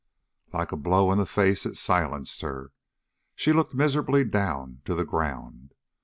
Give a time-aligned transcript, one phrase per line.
[0.51, 2.71] Like a blow in the face it silenced her.
[3.35, 5.75] She looked miserably down to the ground.